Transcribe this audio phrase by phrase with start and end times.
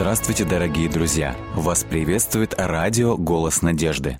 [0.00, 1.34] Здравствуйте, дорогие друзья!
[1.56, 4.16] Вас приветствует радио «Голос надежды».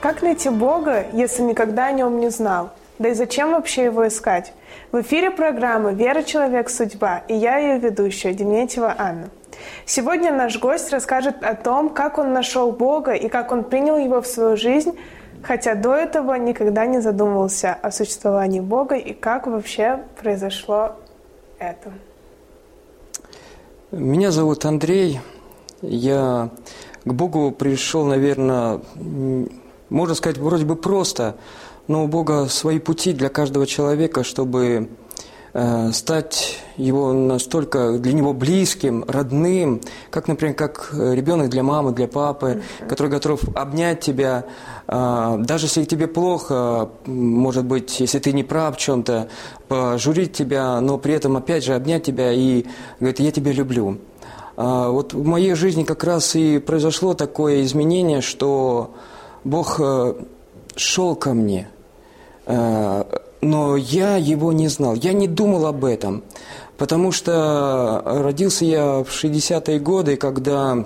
[0.00, 2.70] Как найти Бога, если никогда о нем не знал?
[2.98, 4.54] Да и зачем вообще его искать?
[4.90, 6.22] В эфире программы «Вера.
[6.22, 6.70] Человек.
[6.70, 9.28] Судьба» и я ее ведущая, Дементьева Анна.
[9.86, 14.20] Сегодня наш гость расскажет о том, как он нашел Бога и как он принял его
[14.20, 14.92] в свою жизнь,
[15.42, 20.96] хотя до этого никогда не задумывался о существовании Бога и как вообще произошло
[21.58, 21.92] это.
[23.90, 25.20] Меня зовут Андрей.
[25.82, 26.50] Я
[27.04, 28.80] к Богу пришел, наверное,
[29.90, 31.36] можно сказать, вроде бы просто,
[31.88, 34.88] но у Бога свои пути для каждого человека, чтобы
[35.92, 42.62] стать его настолько для него близким, родным, как, например, как ребенок для мамы, для папы,
[42.80, 42.88] mm-hmm.
[42.88, 44.46] который готов обнять тебя,
[44.88, 49.28] э, даже если тебе плохо, может быть, если ты не прав в чем-то,
[49.68, 52.64] пожурить тебя, но при этом опять же обнять тебя и
[52.98, 53.98] говорит, я тебя люблю.
[54.56, 58.94] Э, вот в моей жизни как раз и произошло такое изменение, что
[59.44, 59.80] Бог
[60.76, 61.68] шел ко мне–
[63.42, 66.22] но я его не знал, я не думал об этом,
[66.78, 70.84] потому что родился я в 60-е годы, когда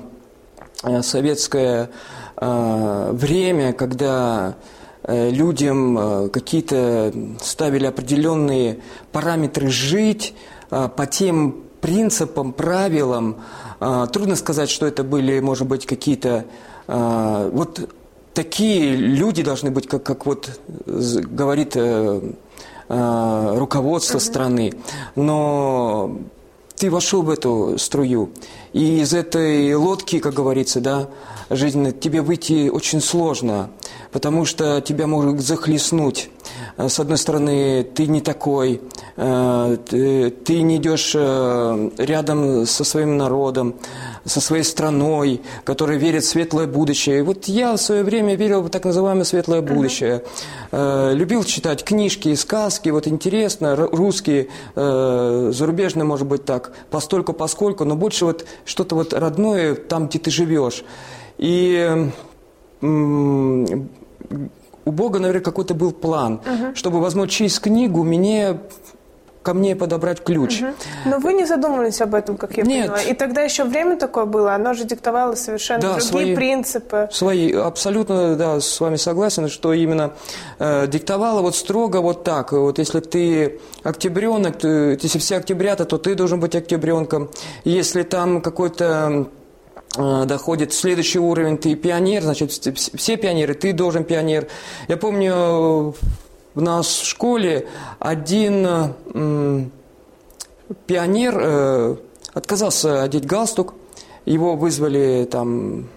[0.83, 1.91] э, советское
[2.37, 4.57] э, время, когда
[5.03, 7.13] э, людям какие-то
[7.43, 8.79] ставили определенные
[9.13, 10.35] параметры жить
[10.69, 13.37] по тем принципам, правилам.
[13.79, 16.45] Трудно сказать, что это были, может быть, какие-то...
[16.89, 17.89] Вот
[18.35, 21.77] такие люди должны быть, как, как вот говорит
[22.89, 24.73] э, руководство страны,
[25.15, 26.19] но
[26.77, 28.31] ты вошел в эту струю,
[28.73, 31.09] и из этой лодки, как говорится, да,
[31.51, 33.71] жизненно, тебе выйти очень сложно,
[34.13, 36.31] потому что тебя могут захлестнуть.
[36.77, 38.81] Э, с одной стороны, ты не такой,
[39.17, 43.75] э, ты не идешь э, рядом со своим народом,
[44.25, 47.21] со своей страной, которая верит в светлое будущее.
[47.21, 50.25] И вот я в свое время верил в так называемое светлое будущее.
[50.73, 51.15] Uh-huh.
[51.15, 58.25] Любил читать книжки, сказки, вот интересно, русские, зарубежные, может быть, так, постольку, поскольку, но больше
[58.25, 60.85] вот что-то вот родное там, где ты живешь.
[61.39, 62.11] И
[64.87, 66.75] у Бога, наверное, какой-то был план, угу.
[66.75, 68.61] чтобы, возможно, через книгу мне
[69.43, 70.61] ко мне подобрать ключ.
[70.61, 70.73] Угу.
[71.05, 72.87] Но вы не задумывались об этом, как я Нет.
[72.87, 73.03] поняла.
[73.03, 77.09] И тогда еще время такое было, оно же диктовало совершенно да, другие свои, принципы.
[77.13, 80.15] Свои, абсолютно, да, с вами согласен, что именно
[80.59, 82.51] э, диктовало вот строго вот так.
[82.51, 87.31] Вот если ты октябренок, ты, если все октябрята, то ты должен быть октябренком.
[87.63, 89.29] Если там какой-то
[89.97, 94.49] доходит следующий уровень, ты пионер, значит, все пионеры, ты должен пионер.
[94.89, 95.95] Я помню,
[96.55, 97.67] в нас в школе
[97.99, 98.95] один
[100.87, 101.97] пионер э,
[102.33, 103.75] отказался одеть галстук,
[104.25, 105.89] его вызвали там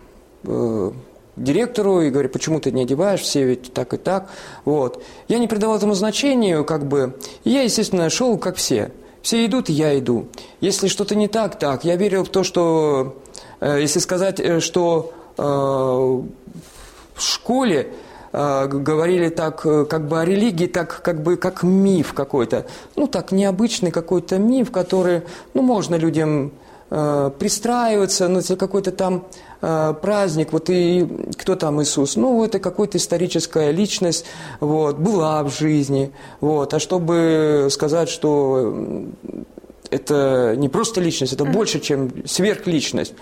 [0.44, 0.92] э,
[1.36, 4.30] директору и говорит, почему ты не одеваешь, все ведь так и так.
[4.66, 5.04] Вот.
[5.28, 8.92] Я не придавал этому значению, как бы, и я, естественно, шел, как все.
[9.22, 10.28] Все идут, я иду.
[10.62, 11.84] Если что-то не так, так.
[11.84, 13.29] Я верил в то, что Э,
[13.62, 17.92] если сказать, э, что э, в школе
[18.32, 22.68] говорили так как бы о религии, так как бы как миф какой-то.
[22.96, 25.24] Ну, так необычный какой-то миф, который,
[25.56, 26.52] ну, можно людям
[26.92, 29.26] э, пристраиваться, ну, это какой-то там
[29.62, 31.08] э, праздник, вот и
[31.40, 32.16] кто там Иисус?
[32.16, 34.26] Ну, это какая-то историческая личность,
[34.60, 39.08] вот, была в жизни, вот, а чтобы сказать, что
[39.92, 43.14] это не просто личность, это больше, чем сверхличность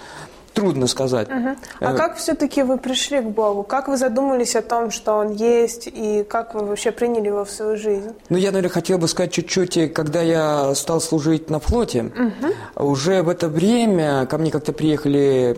[0.57, 1.29] трудно сказать.
[1.29, 1.55] Угу.
[1.81, 3.61] А как все-таки вы пришли к Богу?
[3.61, 7.51] Как вы задумались о том, что Он есть, и как вы вообще приняли Его в
[7.51, 8.09] свою жизнь?
[8.29, 12.89] Ну, я, наверное, хотел бы сказать чуть-чуть, когда я стал служить на флоте, угу.
[12.89, 15.56] уже в это время ко мне как-то приехали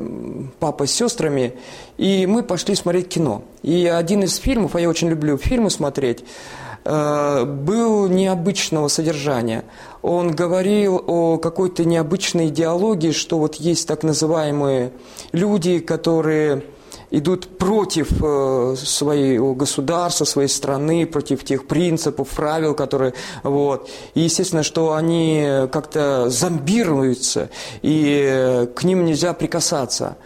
[0.59, 1.53] папа с сестрами,
[1.97, 3.43] и мы пошли смотреть кино.
[3.61, 9.65] И один из фильмов, а я очень люблю фильмы смотреть, Э, был необычного содержания.
[10.01, 14.91] Он говорил о какой-то необычной идеологии, что вот есть так называемые
[15.33, 16.63] люди, которые
[17.11, 23.13] идут против э, своего государства, своей страны, против тех принципов, правил, которые...
[23.43, 23.89] Вот.
[24.13, 27.49] И, естественно, что они как-то зомбируются,
[27.81, 30.17] и э, к ним нельзя прикасаться.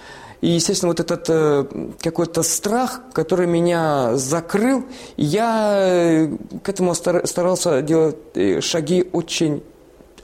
[0.43, 1.65] И, естественно, вот этот э,
[2.01, 4.83] какой-то страх, который меня закрыл,
[5.15, 9.63] я э, к этому старался делать э, шаги очень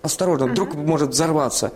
[0.01, 0.85] осторожно, вдруг uh-huh.
[0.85, 1.71] может взорваться.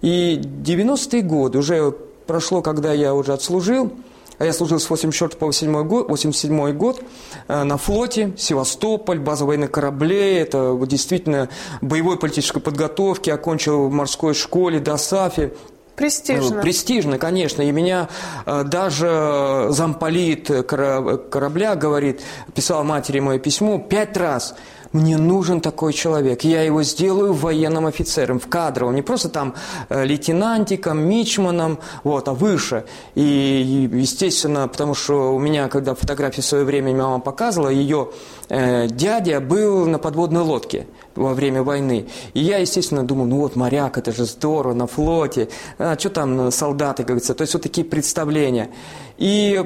[0.00, 1.92] И 90-е годы, уже
[2.28, 3.92] прошло, когда я уже отслужил,
[4.38, 7.02] а я служил с 84 по 87 год, 87 год
[7.48, 11.48] э, на флоте, Севастополь, база военных кораблей, это действительно
[11.82, 15.52] боевой политической подготовки, окончил в морской школе, ДОСАФе,
[15.98, 16.62] Престижно.
[16.62, 17.62] Престижно, конечно.
[17.62, 18.08] И меня
[18.46, 22.22] э, даже замполит корабля говорит,
[22.54, 24.54] писал матери мое письмо пять раз–
[24.92, 26.42] мне нужен такой человек.
[26.44, 28.94] Я его сделаю военным офицером, в кадровом.
[28.94, 29.54] Не просто там
[29.88, 32.84] э, лейтенантиком, мичманом, вот, а выше.
[33.14, 38.10] И, естественно, потому что у меня, когда фотографии в свое время мама показывала, ее
[38.48, 42.06] э, дядя был на подводной лодке во время войны.
[42.32, 45.48] И я, естественно, думал, ну вот моряк, это же здорово, на флоте.
[45.78, 47.34] А что там солдаты, как говорится.
[47.34, 48.70] То есть вот такие представления.
[49.18, 49.64] И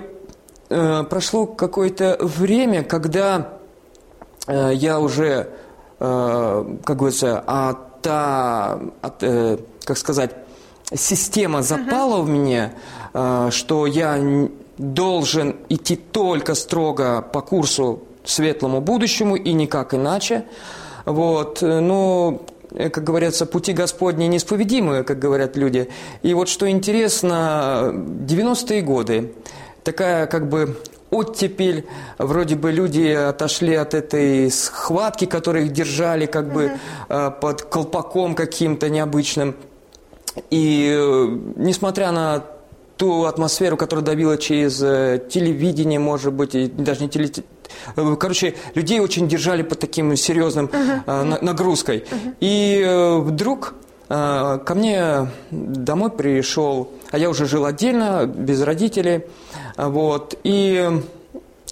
[0.69, 3.62] э, прошло какое-то время, когда
[4.49, 5.49] я уже,
[6.00, 10.31] э, как говорится, а та, от, э, как сказать,
[10.94, 12.23] система запала uh-huh.
[12.23, 12.73] в меня,
[13.50, 14.49] что я
[14.79, 20.44] должен идти только строго по курсу светлому будущему и никак иначе.
[21.05, 22.43] Вот, но
[22.77, 25.89] как говорится, пути Господни неисповедимые, как говорят люди.
[26.23, 29.33] И вот что интересно, 90-е годы,
[29.85, 30.77] такая как бы
[31.12, 31.87] оттепель,
[32.19, 36.73] вроде бы люди отошли от этой схватки, которые их держали как бы
[37.09, 39.55] э, под колпаком каким-то необычным.
[40.50, 42.44] И э, несмотря на
[42.97, 47.49] ту атмосферу, которая давила через э, телевидение, может быть, и даже не телевидение,
[47.97, 51.43] Короче, людей очень держали под таким серьезным uh-huh.
[51.43, 52.05] нагрузкой.
[52.05, 52.35] Uh-huh.
[52.38, 53.75] И вдруг
[54.08, 59.25] ко мне домой пришел, а я уже жил отдельно, без родителей,
[59.76, 60.38] вот.
[60.44, 61.02] И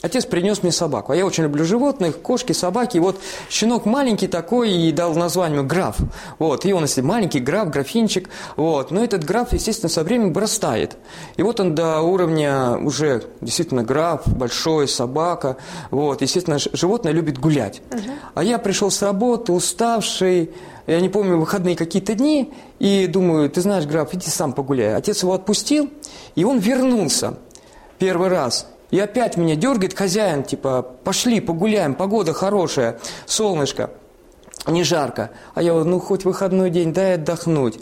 [0.02, 1.12] отец принес мне собаку.
[1.12, 2.96] А я очень люблю животных, кошки, собаки.
[2.96, 5.96] И вот щенок маленький такой и дал название граф.
[6.38, 6.64] Вот.
[6.64, 8.28] И он, если маленький граф, графинчик.
[8.56, 8.90] Вот.
[8.90, 10.96] Но этот граф, естественно, со временем вырастает.
[11.36, 15.56] И вот он до уровня уже действительно граф, большой, собака.
[15.90, 16.22] Вот.
[16.22, 17.82] Естественно, животное любит гулять.
[17.90, 18.00] Угу.
[18.34, 20.50] А я пришел с работы, уставший,
[20.86, 24.96] я не помню, выходные какие-то дни, и думаю, ты знаешь, граф, иди сам погуляй.
[24.96, 25.88] Отец его отпустил,
[26.34, 27.34] и он вернулся
[28.00, 28.66] первый раз.
[28.90, 33.90] И опять меня дергает хозяин, типа, пошли погуляем, погода хорошая, солнышко,
[34.66, 35.30] не жарко.
[35.54, 37.78] А я, ну, хоть выходной день, дай отдохнуть.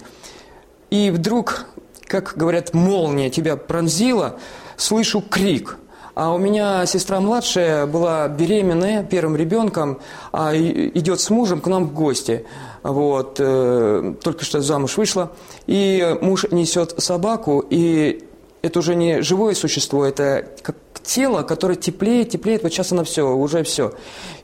[0.91, 1.67] И вдруг,
[2.07, 4.39] как говорят, молния тебя пронзила,
[4.77, 5.79] слышу крик.
[6.15, 10.01] А у меня сестра младшая была беременная первым ребенком,
[10.33, 12.45] а идет с мужем к нам в гости.
[12.83, 15.31] Вот, э, только что замуж вышла.
[15.67, 18.28] И муж несет собаку, и
[18.63, 23.35] это уже не живое существо, это как тело, которое теплеет, теплеет, вот сейчас оно все,
[23.35, 23.93] уже все.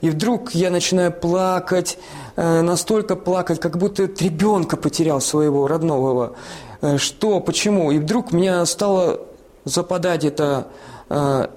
[0.00, 1.98] И вдруг я начинаю плакать,
[2.36, 6.36] э, настолько плакать, как будто ребенка потерял своего родного.
[6.80, 7.90] Э, что, почему?
[7.90, 9.20] И вдруг меня стало
[9.64, 10.68] западать это
[11.10, 11.48] э,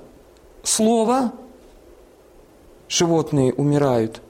[0.63, 1.31] слово
[2.89, 4.21] «животные умирают»,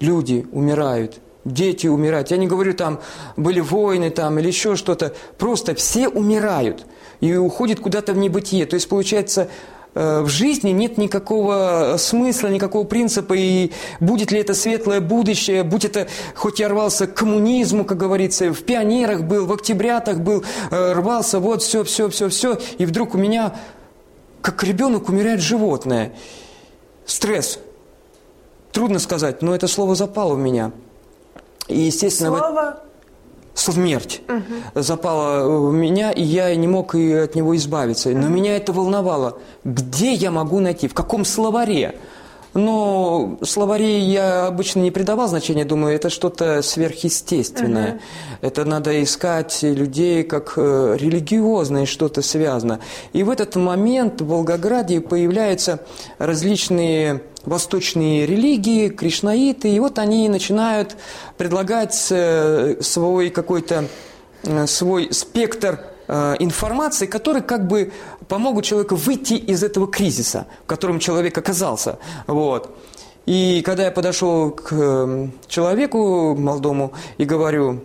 [0.00, 2.30] «люди умирают», дети умирают.
[2.30, 3.00] Я не говорю, там
[3.36, 5.14] были войны там, или еще что-то.
[5.38, 6.86] Просто все умирают
[7.20, 8.66] и уходит куда-то в небытие.
[8.66, 9.48] То есть, получается,
[9.94, 15.84] э, в жизни нет никакого смысла, никакого принципа, и будет ли это светлое будущее, будь
[15.84, 20.92] это, хоть я рвался к коммунизму, как говорится, в пионерах был, в октябрятах был, э,
[20.92, 23.54] рвался, вот все, все, все, все, и вдруг у меня,
[24.40, 26.12] как ребенок, умирает животное.
[27.06, 27.58] Стресс.
[28.72, 30.72] Трудно сказать, но это слово запало в меня.
[31.68, 32.80] И, естественно, Слово
[33.54, 34.82] смерть угу.
[34.82, 38.10] запала в меня, и я не мог и от него избавиться.
[38.10, 39.38] Но меня это волновало.
[39.64, 41.94] Где я могу найти, в каком словаре?
[42.52, 47.94] Но словарей я обычно не придавал значения, думаю, это что-то сверхъестественное.
[47.94, 48.00] Угу.
[48.42, 52.78] Это надо искать людей, как э, религиозное что-то связано.
[53.12, 55.80] И в этот момент в Волгограде появляются
[56.18, 60.96] различные восточные религии, кришнаиты, и вот они начинают
[61.36, 63.88] предлагать э, свой какой-то
[64.42, 67.92] э, свой спектр э, информации, который как бы
[68.28, 71.98] помогут человеку выйти из этого кризиса, в котором человек оказался.
[72.26, 72.76] Вот.
[73.26, 77.80] И когда я подошел к человеку молодому и говорю,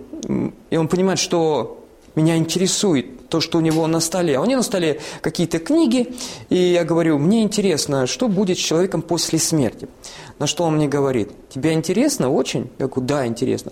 [0.70, 1.86] и он понимает, что
[2.16, 4.38] меня интересует то, что у него на столе.
[4.38, 6.16] А у него на столе какие-то книги,
[6.50, 9.88] и я говорю, мне интересно, что будет с человеком после смерти.
[10.40, 12.70] На что он мне говорит, тебе интересно очень?
[12.80, 13.72] Я говорю, да, интересно.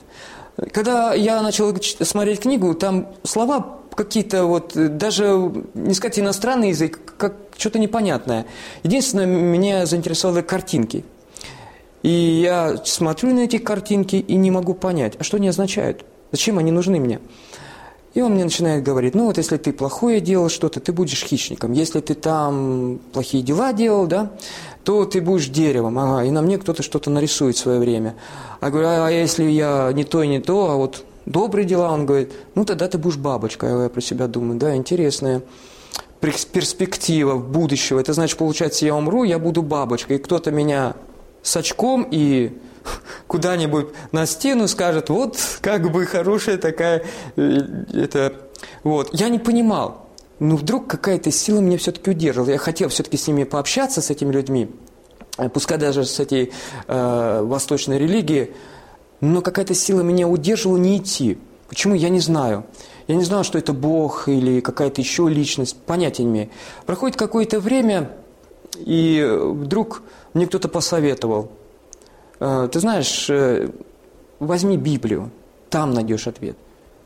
[0.71, 7.35] Когда я начал смотреть книгу, там слова какие-то вот, даже, не сказать иностранный язык, как
[7.57, 8.45] что-то непонятное.
[8.83, 11.03] Единственное, меня заинтересовали картинки.
[12.03, 16.05] И я смотрю на эти картинки и не могу понять, а что они означают?
[16.31, 17.19] Зачем они нужны мне?
[18.17, 21.71] И он мне начинает говорить, ну вот если ты плохое делал что-то, ты будешь хищником.
[21.73, 24.31] Если ты там плохие дела делал, да,
[24.83, 25.99] то ты будешь деревом.
[25.99, 28.15] Ага, и на мне кто-то что-то нарисует в свое время.
[28.59, 32.07] А говорю, а если я не то и не то, а вот добрые дела, он
[32.07, 33.83] говорит, ну тогда ты будешь бабочкой.
[33.83, 35.43] Я про себя думаю, да, интересная
[36.19, 37.99] перспектива будущего.
[37.99, 40.95] Это значит, получается, я умру, я буду бабочкой, и кто-то меня
[41.43, 42.57] с очком и
[43.27, 47.03] куда-нибудь на стену скажет, вот как бы хорошая такая,
[47.35, 47.59] э,
[47.93, 48.33] это,
[48.83, 49.09] вот.
[49.13, 50.07] Я не понимал,
[50.39, 52.51] но вдруг какая-то сила меня все-таки удерживала.
[52.51, 54.69] Я хотел все-таки с ними пообщаться, с этими людьми,
[55.37, 56.51] э, пускай даже с этой
[56.87, 58.51] э, восточной религией,
[59.21, 61.37] но какая-то сила меня удерживала не идти.
[61.69, 62.65] Почему, я не знаю.
[63.07, 66.49] Я не знал, что это Бог или какая-то еще личность, понятия не имею.
[66.85, 68.11] Проходит какое-то время,
[68.77, 70.03] и вдруг
[70.33, 71.51] мне кто-то посоветовал.
[72.39, 73.69] «Э, ты знаешь, э,
[74.39, 75.31] возьми Библию,
[75.69, 76.57] там найдешь ответ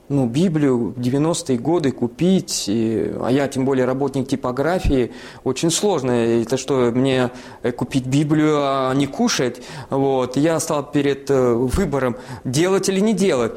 [0.09, 5.13] ну, Библию в 90-е годы купить, и, а я тем более работник типографии,
[5.45, 6.11] очень сложно.
[6.11, 7.31] Это что, мне
[7.63, 9.61] э, купить Библию, а не кушать?
[9.89, 10.35] Вот.
[10.35, 13.53] Я стал перед выбором, делать или не делать.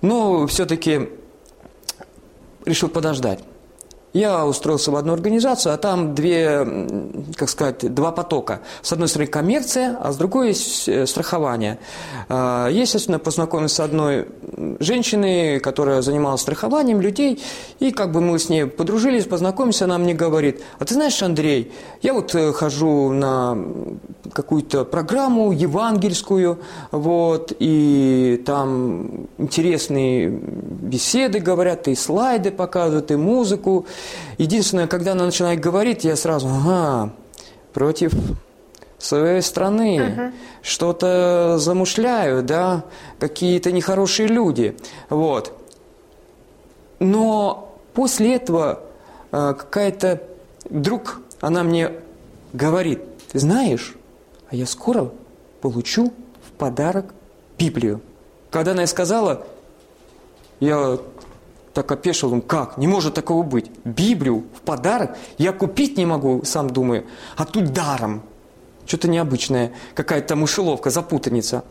[0.00, 1.08] Но все-таки
[2.64, 3.40] решил подождать.
[4.14, 6.66] Я устроился в одну организацию, а там две,
[7.36, 8.60] как сказать, два потока.
[8.82, 11.78] С одной стороны коммерция, а с другой есть э, страхование.
[12.28, 14.26] А, я, естественно, познакомился с одной
[14.80, 17.42] женщиной, которая занималась страхованием людей,
[17.80, 21.72] и как бы мы с ней подружились, познакомились, она мне говорит, а ты знаешь, Андрей,
[22.00, 23.58] я вот э, хожу на
[24.32, 26.58] какую-то программу евангельскую,
[26.92, 33.86] вот, и там интересные беседы говорят, и слайды показывают, и музыку,
[34.38, 37.12] Единственное, когда она начинает говорить, я сразу, ага,
[37.72, 38.12] против
[38.98, 40.32] своей страны, uh-huh.
[40.62, 42.84] что-то замышляют, да,
[43.18, 44.76] какие-то нехорошие люди,
[45.08, 45.56] вот.
[46.98, 48.80] Но после этого
[49.30, 50.22] э, какая-то
[50.68, 51.92] вдруг она мне
[52.52, 53.00] говорит,
[53.30, 53.94] ты знаешь,
[54.50, 55.10] а я скоро
[55.60, 56.12] получу
[56.46, 57.14] в подарок
[57.58, 58.00] Библию.
[58.50, 59.46] Когда она сказала,
[60.60, 60.98] я
[61.78, 62.76] так опешил, он, как?
[62.76, 63.70] Не может такого быть.
[63.84, 67.04] Библию в подарок я купить не могу, сам думаю,
[67.36, 68.22] а тут даром.
[68.84, 71.62] Что-то необычное, какая-то мышеловка, запутанница.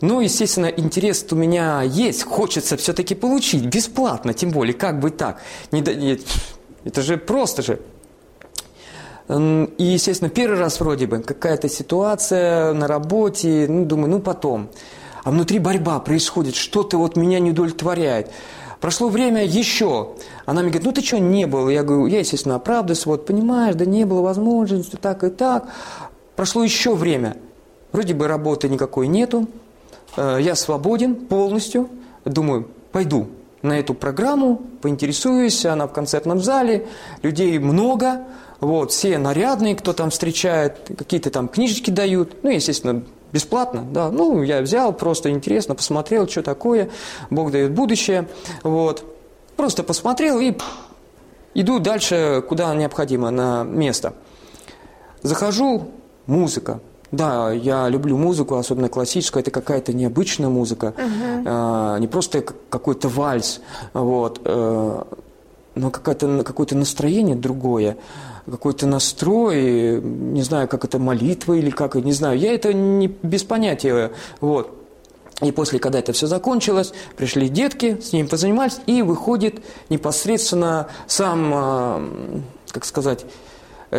[0.00, 5.40] Но, естественно, интерес у меня есть, хочется все-таки получить, бесплатно, тем более, как бы так.
[5.70, 6.18] Не, не,
[6.82, 7.78] это же просто же.
[9.28, 14.70] И, естественно, первый раз вроде бы какая-то ситуация на работе, ну, думаю, ну, потом.
[15.22, 18.32] А внутри борьба происходит, что-то вот меня не удовлетворяет.
[18.82, 20.08] Прошло время еще.
[20.44, 21.68] Она мне говорит, ну ты что, не был?
[21.68, 25.68] Я говорю, я, естественно, оправдываюсь, вот, понимаешь, да не было возможности, так и так.
[26.34, 27.36] Прошло еще время.
[27.92, 29.46] Вроде бы работы никакой нету.
[30.16, 31.90] Э, я свободен полностью.
[32.24, 33.28] Думаю, пойду
[33.62, 36.88] на эту программу, поинтересуюсь, она в концертном зале,
[37.22, 38.24] людей много,
[38.58, 44.10] вот, все нарядные, кто там встречает, какие-то там книжечки дают, ну, естественно, Бесплатно, да.
[44.10, 46.90] Ну, я взял, просто интересно, посмотрел, что такое.
[47.30, 48.28] Бог дает будущее.
[48.62, 49.04] Вот.
[49.56, 50.56] Просто посмотрел и
[51.54, 54.14] иду дальше, куда необходимо, на место.
[55.22, 55.88] Захожу,
[56.26, 56.80] музыка.
[57.10, 59.42] Да, я люблю музыку, особенно классическую.
[59.42, 61.42] Это какая-то необычная музыка, uh-huh.
[61.46, 63.60] а, не просто какой-то вальс,
[63.92, 65.06] вот, а,
[65.74, 67.96] но какое-то какое настроение другое
[68.50, 72.38] какой-то настрой, не знаю, как это молитва или как, не знаю.
[72.38, 74.78] Я это не без понятия, вот.
[75.40, 81.52] И после, когда это все закончилось, пришли детки, с ним позанимались, и выходит непосредственно сам,
[81.54, 83.24] а, как сказать,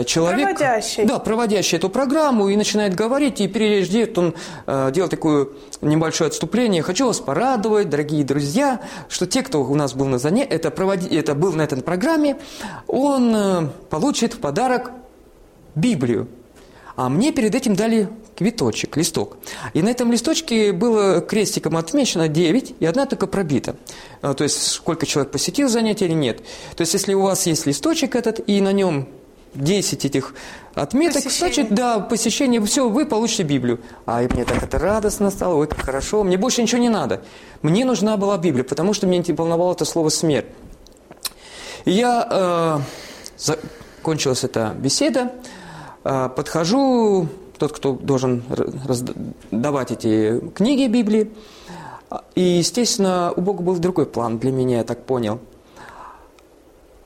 [0.06, 0.58] человек...
[0.58, 1.06] Проводящий.
[1.06, 4.34] Да, проводящий эту программу и начинает говорить, и переждет он
[4.66, 5.50] э, делает такое
[5.82, 6.82] небольшое отступление.
[6.82, 11.16] Хочу вас порадовать, дорогие друзья, что те, кто у нас был на занятии, это, проводи...
[11.16, 12.38] это был на этой программе,
[12.88, 14.92] он э, получит в подарок
[15.76, 16.28] Библию.
[16.96, 19.38] А мне перед этим дали квиточек, листок.
[19.74, 23.76] И на этом листочке было крестиком отмечено 9, и одна только пробита.
[24.22, 26.40] Э, то есть, сколько человек посетил занятие или нет.
[26.76, 29.08] То есть, если у вас есть листочек этот, и на нем
[29.56, 30.34] 10 этих
[30.76, 31.54] отметок, посещение.
[31.54, 33.80] значит, да, посещение, все, вы получите Библию.
[34.06, 37.22] А мне так это радостно стало, ой, как хорошо, мне больше ничего не надо.
[37.62, 40.48] Мне нужна была Библия, потому что меня волновало это слово «смерть».
[41.86, 42.80] И я, э,
[43.38, 45.34] закончилась эта беседа,
[46.04, 51.32] э, подхожу, тот, кто должен раздавать эти книги Библии,
[52.36, 55.40] и, естественно, у Бога был другой план для меня, я так понял.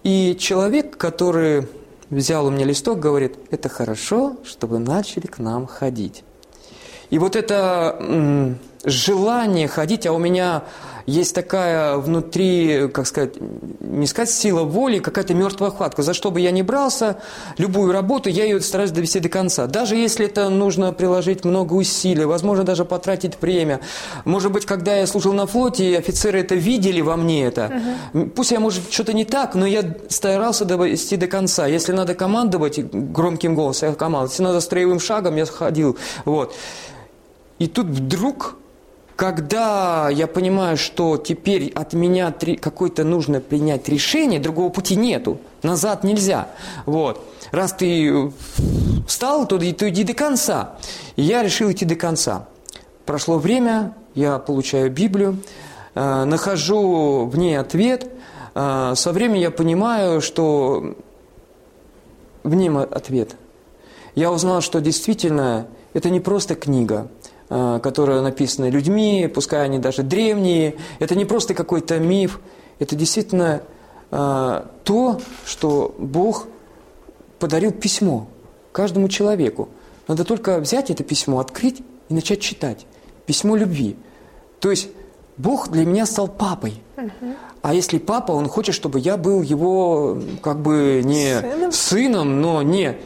[0.04, 1.68] И человек, который
[2.10, 6.24] взял у меня листок, говорит, это хорошо, чтобы начали к нам ходить.
[7.10, 10.64] И вот это желание ходить, а у меня
[11.08, 13.36] есть такая внутри, как сказать,
[13.80, 16.04] не сказать сила воли, какая-то мертвая хватка.
[16.04, 17.22] За что бы я ни брался,
[17.58, 19.68] любую работу, я ее стараюсь довести до конца.
[19.68, 23.80] Даже если это нужно приложить много усилий, возможно, даже потратить время.
[24.26, 27.72] Может быть, когда я служил на флоте, офицеры это видели во мне это.
[28.14, 28.26] Угу.
[28.36, 31.68] Пусть я, может, что-то не так, но я старался довести до конца.
[31.68, 34.30] Если надо командовать громким голосом, я командовал.
[34.30, 35.98] Если надо строевым шагом, я ходил.
[36.26, 36.54] Вот.
[37.60, 38.58] И тут вдруг
[39.18, 42.32] когда я понимаю, что теперь от меня
[42.62, 46.50] какое-то нужно принять решение, другого пути нету, назад нельзя.
[46.86, 47.26] Вот.
[47.52, 48.32] Раз ты
[49.08, 50.76] встал, то, то иди до конца.
[51.16, 52.48] И я решил идти до конца.
[53.06, 55.40] Прошло время, я получаю Библию,
[55.96, 58.08] э, нахожу в ней ответ.
[58.54, 60.96] Э, со временем я понимаю, что
[62.44, 63.36] в нем ответ.
[64.14, 67.08] Я узнал, что действительно это не просто книга,
[67.50, 70.76] Э, которая написана людьми, пускай они даже древние.
[71.00, 72.42] Это не просто какой-то миф,
[72.78, 73.62] это действительно
[74.12, 76.48] э, то, что Бог
[77.40, 78.28] подарил письмо
[78.74, 79.70] каждому человеку.
[80.10, 82.86] Надо только взять это письмо, открыть и начать читать.
[83.26, 83.96] Письмо любви.
[84.60, 84.90] То есть
[85.38, 86.82] Бог для меня стал папой.
[87.62, 92.62] А если папа, он хочет, чтобы я был его как бы не сыном, сыном но
[92.62, 92.98] не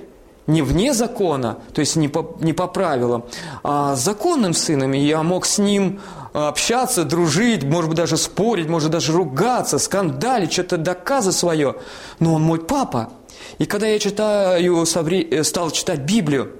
[0.51, 3.23] не вне закона, то есть не по, не по правилам,
[3.63, 5.99] а законным сыном, и я мог с ним
[6.33, 11.75] общаться, дружить, может быть, даже спорить, может даже ругаться, скандалить, что-то доказывать свое.
[12.19, 13.09] Но он мой папа.
[13.59, 16.51] И когда я читаю, э, стал читать Библию,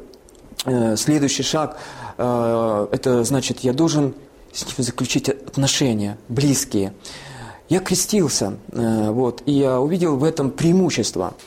[0.66, 1.78] э, следующий шаг,
[2.18, 4.14] э, это значит, я должен
[4.54, 6.94] с ним заключить отношения близкие.
[7.70, 11.34] Я крестился, вот, и я увидел в этом преимущество–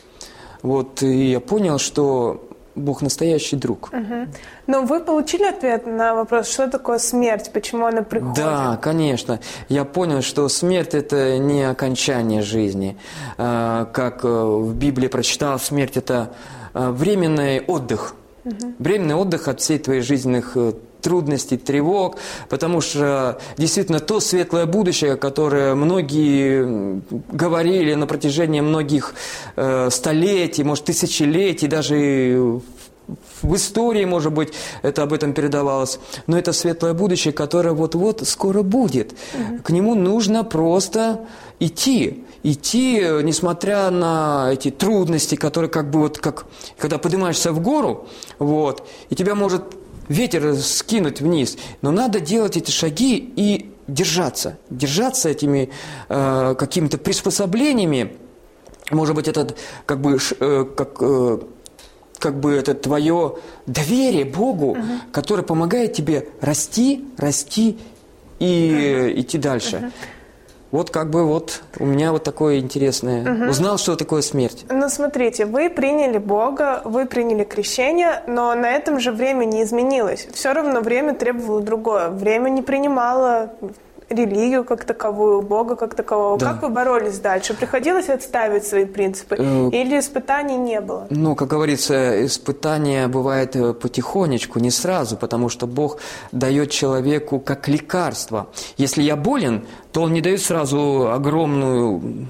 [0.64, 3.90] вот, и я понял, что Бог настоящий друг.
[3.92, 4.28] Угу.
[4.66, 8.36] Но вы получили ответ на вопрос, что такое смерть, почему она приходит?
[8.36, 9.40] Да, конечно.
[9.68, 12.96] Я понял, что смерть– это не окончание жизни.
[13.36, 16.32] А, как э, в Библии прочитал, смерть– это
[16.72, 18.14] э, временный отдых.
[18.46, 18.74] Угу.
[18.78, 20.72] Временный отдых от всей твоей жизненных э,
[21.04, 22.16] трудностей, тревог,
[22.48, 29.14] потому что действительно то светлое будущее, которое многие говорили на протяжении многих
[29.56, 32.60] э, столетий, может, тысячелетий, даже
[33.42, 35.98] в истории, может быть, это об этом передавалось.
[36.26, 39.12] Но это светлое будущее, которое вот-вот скоро будет.
[39.12, 39.62] Угу.
[39.62, 41.20] К нему нужно просто
[41.60, 42.24] идти.
[42.42, 46.46] Идти, несмотря на эти трудности, которые как бы вот как,
[46.78, 48.06] когда поднимаешься в гору,
[48.38, 49.62] вот, и тебя может
[50.08, 51.56] ветер скинуть вниз.
[51.82, 54.58] Но надо делать эти шаги и держаться.
[54.70, 55.70] Держаться этими
[56.08, 58.16] э, какими-то приспособлениями.
[58.90, 61.38] Может быть, этот как бы, э, как, э,
[62.18, 63.36] как бы это твое
[63.66, 64.82] доверие Богу, угу.
[65.12, 67.78] которое помогает тебе расти, расти
[68.38, 69.20] и угу.
[69.20, 69.76] идти дальше.
[69.76, 69.86] Угу.
[70.74, 73.22] Вот как бы вот у меня вот такое интересное.
[73.22, 73.50] Угу.
[73.50, 74.66] Узнал, что такое смерть.
[74.68, 80.26] Ну, смотрите, вы приняли Бога, вы приняли крещение, но на этом же время не изменилось.
[80.32, 82.08] Все равно время требовало другое.
[82.08, 83.54] Время не принимало
[84.08, 86.38] религию как таковую, Бога как такового.
[86.38, 86.52] Да.
[86.52, 87.54] Как вы боролись дальше?
[87.54, 89.36] Приходилось отставить свои принципы?
[89.38, 91.06] Э, Или испытаний не было?
[91.10, 95.98] Ну, как говорится, испытания бывают э, потихонечку, не сразу, потому что Бог
[96.32, 98.48] дает человеку как лекарство.
[98.76, 102.28] Если я болен, то Он не дает сразу огромную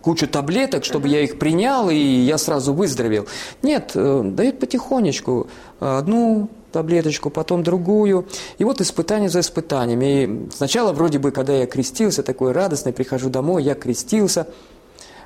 [0.00, 3.26] кучу таблеток, чтобы я их принял и я сразу выздоровел.
[3.62, 5.48] Нет, э, дает потихонечку.
[5.78, 8.26] Одну таблеточку, потом другую.
[8.58, 10.02] И вот испытание за испытанием.
[10.02, 14.46] И сначала вроде бы, когда я крестился, такой радостный, прихожу домой, я крестился.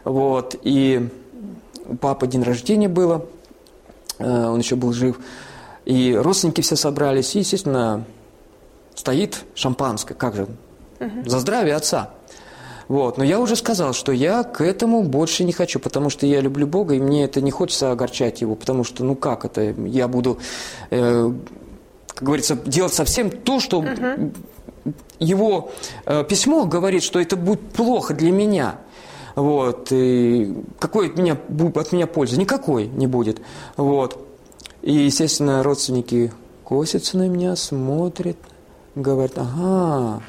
[0.04, 1.08] Вот, и
[1.86, 3.26] у папы день рождения было,
[4.18, 5.18] э, он еще был жив.
[5.84, 8.04] И родственники все собрались, и, естественно,
[8.94, 10.46] стоит шампанское, как же,
[11.26, 12.10] за здравие отца.
[12.88, 13.18] Вот.
[13.18, 16.66] Но я уже сказал, что я к этому больше не хочу, потому что я люблю
[16.66, 20.38] Бога, и мне это не хочется огорчать Его, потому что, ну как это, я буду,
[20.90, 21.32] э,
[22.08, 24.32] как говорится, делать совсем то, что угу.
[25.18, 25.72] Его
[26.04, 28.76] э, письмо говорит, что это будет плохо для меня.
[29.34, 29.88] Вот.
[29.90, 31.38] И какой от меня,
[31.74, 32.36] от меня пользы?
[32.36, 33.40] Никакой не будет.
[33.76, 34.18] Вот.
[34.82, 36.32] И, естественно, родственники
[36.64, 38.36] косятся на меня, смотрят,
[38.94, 40.22] говорят, ага,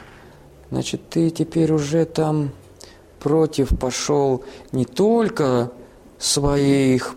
[0.71, 2.51] Значит, ты теперь уже там
[3.19, 5.71] против пошел не только
[6.17, 7.15] своих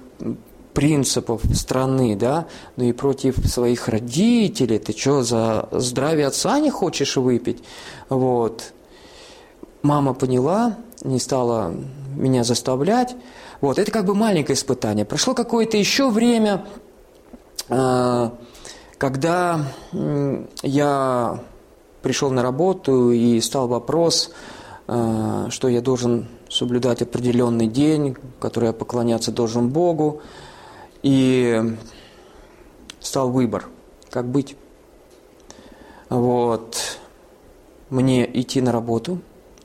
[0.74, 4.78] принципов страны, да, но и против своих родителей.
[4.78, 7.62] Ты что, за здравие отца не хочешь выпить?
[8.08, 8.72] Вот.
[9.82, 11.74] Мама поняла, не стала
[12.14, 13.16] меня заставлять.
[13.60, 15.04] Вот, это как бы маленькое испытание.
[15.04, 16.64] Прошло какое-то еще время,
[17.68, 18.34] а,
[18.98, 19.66] когда
[20.62, 21.40] я
[22.02, 24.30] пришел на работу и стал вопрос,
[24.86, 30.22] э, что я должен соблюдать определенный день, который я поклоняться должен Богу.
[31.02, 31.76] И
[33.00, 33.66] стал выбор,
[34.10, 34.56] как быть.
[36.08, 36.98] Вот.
[37.90, 39.18] Мне идти на работу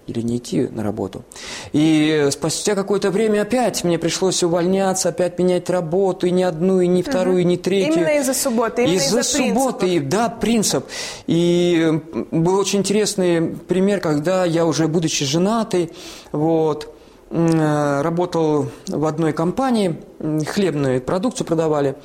[0.08, 1.24] или не идти на работу.
[1.72, 6.88] И спустя какое-то время опять мне пришлось увольняться, опять менять работу, и не одну, и
[6.88, 7.42] не вторую, угу.
[7.42, 8.02] и не третью.
[8.02, 10.86] Именно из-за субботы, именно из-за, из-за субботы, и, да, принцип.
[11.28, 15.92] И был очень интересный пример, когда я уже, будучи женатый,
[16.32, 16.94] вот,
[17.32, 21.96] работал в одной компании, хлебную продукцию продавали,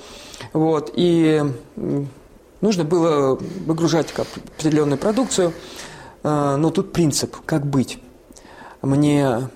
[0.52, 1.42] вот, и
[2.60, 4.08] нужно было выгружать
[4.56, 5.52] определенную продукцию–
[6.22, 7.98] но тут принцип, как быть.
[8.82, 9.48] Мне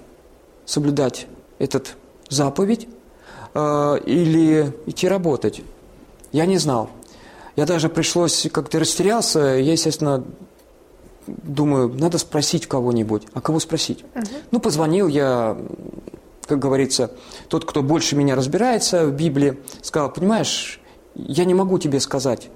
[0.64, 1.26] соблюдать
[1.58, 1.96] этот
[2.28, 2.88] заповедь
[3.54, 5.62] а, или идти работать.
[6.32, 6.90] Я не знал.
[7.56, 10.24] Я даже пришлось, как-то растерялся, я, естественно,
[11.26, 13.24] думаю, надо спросить кого-нибудь.
[13.34, 14.04] А кого спросить?
[14.14, 14.28] Uh-huh.
[14.50, 15.58] Ну, позвонил я,
[16.46, 17.10] как говорится,
[17.48, 20.80] тот, кто больше меня разбирается в Библии, сказал, понимаешь,
[21.14, 22.48] я не могу тебе сказать,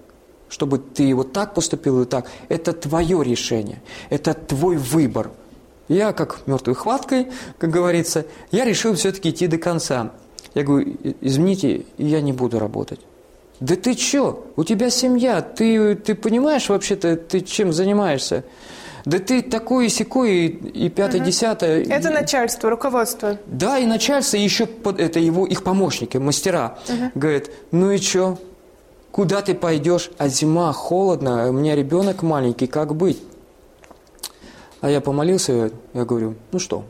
[0.49, 2.27] чтобы ты вот так поступил и так.
[2.49, 5.31] Это твое решение, это твой выбор.
[5.89, 7.29] Я, как мертвой хваткой,
[7.59, 10.13] как говорится, я решил все-таки идти до конца.
[10.55, 13.01] Я говорю, извините, я не буду работать.
[13.61, 14.47] Да ты что?
[14.57, 18.45] У тебя семья, ты, ты понимаешь вообще-то, ты чем занимаешься?
[19.07, 21.27] Да ты такой и секой, и, и пятое, угу.
[21.27, 21.85] десятое.
[21.85, 23.39] Это начальство, руководство.
[23.47, 26.79] Да, и начальство, и еще это его, их помощники, мастера.
[26.89, 27.13] Угу.
[27.15, 28.37] Говорят, ну и что?
[29.17, 30.11] Куда ты пойдешь?
[30.19, 33.23] А зима, холодно, у меня ребенок маленький, как быть?
[34.83, 36.85] А я помолился, я говорю, ну что,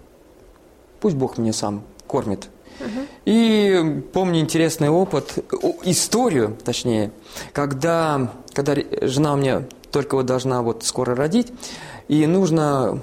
[0.99, 2.49] пусть Бог меня сам кормит.
[2.81, 2.89] Угу.
[3.27, 5.39] И помню интересный опыт,
[5.85, 7.13] историю, точнее,
[7.53, 9.63] когда, когда жена у меня
[9.93, 11.53] только вот должна вот скоро родить,
[12.09, 13.03] и нужно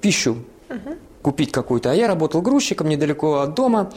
[0.00, 0.38] пищу
[0.70, 0.96] угу.
[1.20, 1.90] купить какую-то.
[1.90, 3.92] А я работал грузчиком недалеко от дома,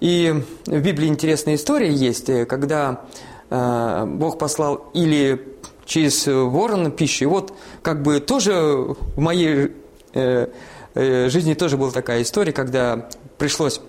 [0.00, 5.54] и в Библии интересная история есть, когда Э, Бог послал или
[5.86, 7.24] через ворона пищу.
[7.24, 7.52] И вот
[7.82, 9.72] как бы тоже в моей
[10.12, 10.48] э,
[10.94, 13.80] э, жизни тоже была такая история, когда пришлось,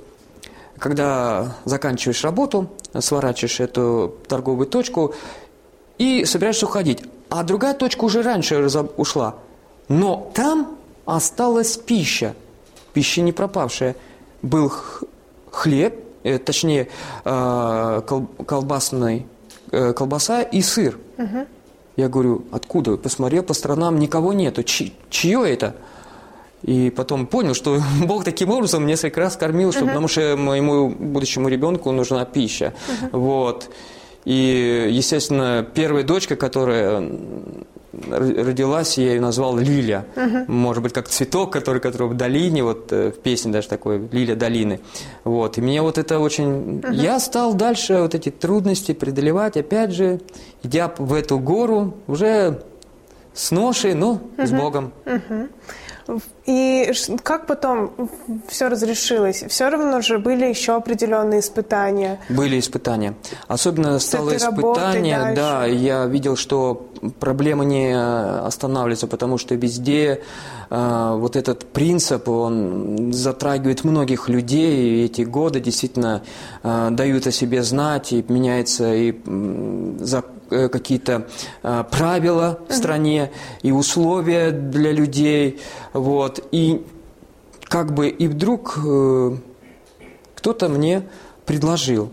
[0.77, 5.13] когда заканчиваешь работу, сворачиваешь эту торговую точку
[5.97, 7.03] и собираешься уходить.
[7.29, 8.59] А другая точка уже раньше
[8.97, 9.35] ушла.
[9.87, 12.35] Но там осталась пища,
[12.93, 13.95] пища не пропавшая.
[14.41, 14.71] Был
[15.51, 15.95] хлеб,
[16.45, 16.87] точнее
[17.23, 19.34] колбасный Э,
[19.95, 20.97] колбаса и сыр.
[21.17, 21.45] Угу.
[21.97, 22.97] Я говорю, откуда?
[22.97, 24.63] Посмотрел по сторонам, никого нету.
[24.63, 25.75] Ч- чье это?
[26.63, 30.89] И потом понял, что Бог таким образом несколько раз кормил, чтобы, uh потому что моему
[30.89, 32.73] будущему ребенку нужна пища.
[32.87, 33.69] uh Вот.
[34.25, 37.07] И, естественно, первая дочка, которая
[38.09, 40.05] родилась, я ее назвал Лиля.
[40.15, 40.49] Uh-huh.
[40.49, 44.35] Может быть, как цветок, который, который в долине, вот э, в песне даже такой, Лиля
[44.35, 44.79] долины.
[45.23, 45.57] Вот.
[45.57, 46.79] И мне вот это очень...
[46.79, 46.93] Uh-huh.
[46.93, 50.21] Я стал дальше вот эти трудности преодолевать, опять же,
[50.63, 52.61] идя в эту гору, уже
[53.33, 54.45] с ношей, но uh-huh.
[54.47, 54.93] с Богом.
[55.05, 55.49] Uh-huh.
[56.45, 56.91] И
[57.23, 57.91] как потом
[58.47, 59.43] все разрешилось?
[59.47, 62.19] Все равно же были еще определенные испытания.
[62.29, 63.15] Были испытания.
[63.47, 66.87] Особенно стало испытание, да, я видел, что
[67.19, 70.21] проблема не останавливается, потому что везде
[70.69, 76.21] э, вот этот принцип, он затрагивает многих людей, и эти годы действительно
[76.63, 79.11] э, дают о себе знать, и меняется и
[79.99, 81.27] за э, какие-то
[81.63, 83.31] э, правила в стране,
[83.61, 85.59] и условия для людей,
[85.93, 86.85] вот, и
[87.63, 89.37] как бы, и вдруг э,
[90.35, 91.07] кто-то мне
[91.45, 92.11] предложил,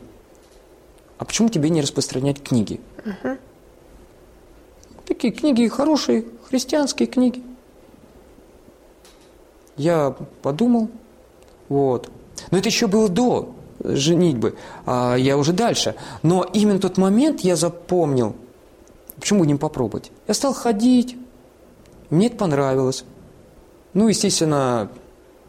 [1.18, 2.80] а почему тебе не распространять книги?
[3.04, 3.38] Uh-huh.
[5.06, 7.42] Такие книги хорошие, христианские книги.
[9.76, 10.90] Я подумал,
[11.68, 12.10] вот.
[12.50, 15.94] Но это еще было до женитьбы, а я уже дальше.
[16.22, 18.34] Но именно тот момент я запомнил,
[19.16, 20.10] почему не попробовать.
[20.28, 21.16] Я стал ходить,
[22.10, 23.04] мне это понравилось.
[23.94, 24.88] Ну, естественно,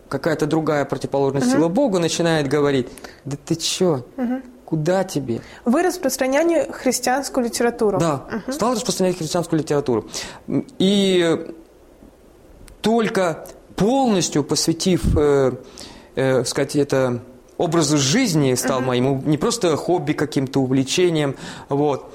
[0.09, 1.51] какая-то другая противоположность uh-huh.
[1.51, 2.87] сила Богу начинает говорить,
[3.25, 4.43] да ты чё, uh-huh.
[4.65, 5.41] куда тебе?
[5.65, 7.99] Вы распространяли христианскую литературу.
[7.99, 8.51] Да, uh-huh.
[8.51, 10.09] стал распространять христианскую литературу.
[10.77, 11.47] И
[12.81, 15.53] только полностью посвятив, э,
[16.15, 17.21] э, сказать, это
[17.57, 18.85] образу жизни стал uh-huh.
[18.85, 21.35] моим, не просто хобби каким-то увлечением,
[21.69, 22.13] вот,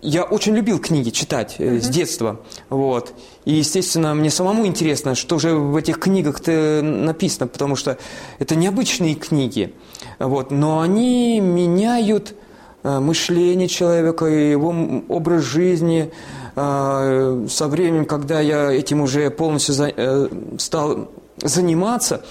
[0.00, 1.80] я очень любил книги читать mm-hmm.
[1.80, 2.40] с детства.
[2.68, 3.12] Вот.
[3.44, 7.98] И, естественно, мне самому интересно, что же в этих книгах-то написано, потому что
[8.38, 9.74] это необычные книги.
[10.18, 10.50] Вот.
[10.50, 12.34] Но они меняют
[12.82, 14.74] э, мышление человека, его
[15.08, 16.12] образ жизни,
[16.56, 22.24] э, со временем, когда я этим уже полностью э, стал заниматься,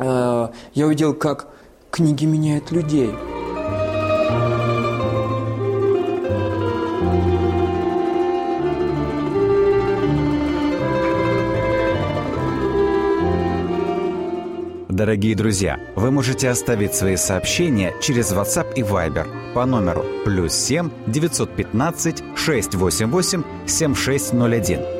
[0.00, 1.48] я увидел, как
[1.90, 3.10] книги меняют людей.
[15.00, 20.90] Дорогие друзья, вы можете оставить свои сообщения через WhatsApp и Viber по номеру плюс 7
[21.06, 24.99] 915 688 7601